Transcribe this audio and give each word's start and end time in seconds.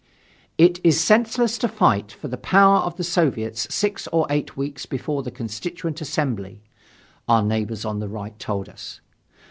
"It 0.57 0.79
is 0.83 0.99
senseless 0.99 1.59
to 1.59 1.67
fight 1.67 2.11
for 2.11 2.27
the 2.27 2.35
power 2.35 2.79
of 2.79 2.97
the 2.97 3.03
Soviets 3.03 3.71
six 3.71 4.07
or 4.07 4.25
eight 4.31 4.57
weeks 4.57 4.87
before 4.87 5.21
the 5.21 5.29
Constituent 5.29 6.01
Assembly," 6.01 6.63
our 7.27 7.43
neighbors 7.43 7.85
on 7.85 7.99
the 7.99 8.09
Right 8.09 8.39
told 8.39 8.67
us. 8.67 8.99